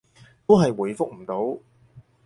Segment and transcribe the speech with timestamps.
[0.47, 1.61] 都係回覆唔到